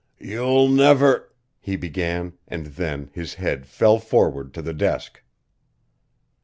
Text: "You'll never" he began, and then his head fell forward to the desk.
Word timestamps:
"You'll 0.17 0.67
never" 0.67 1.31
he 1.59 1.75
began, 1.75 2.33
and 2.47 2.65
then 2.65 3.11
his 3.13 3.35
head 3.35 3.67
fell 3.67 3.99
forward 3.99 4.51
to 4.55 4.63
the 4.63 4.73
desk. 4.73 5.21